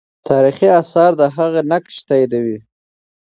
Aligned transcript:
تاریخي 0.29 0.67
آثار 0.81 1.11
د 1.19 1.21
هغې 1.35 1.61
نقش 1.71 1.95
تاییدوي. 2.07 2.57